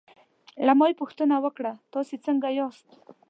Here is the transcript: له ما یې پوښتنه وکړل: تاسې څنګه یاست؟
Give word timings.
له 0.65 0.73
ما 0.79 0.85
یې 0.89 0.99
پوښتنه 1.01 1.35
وکړل: 1.43 1.77
تاسې 1.93 2.15
څنګه 2.25 2.47
یاست؟ 2.59 2.87